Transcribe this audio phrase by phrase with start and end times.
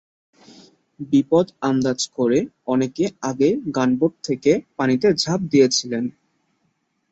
[0.99, 2.39] বিপদ আন্দাজ করে
[2.65, 6.03] অনেকে আগেই গানবোট থেকে পানিতে ঝাঁপ দিয়েছিলেন।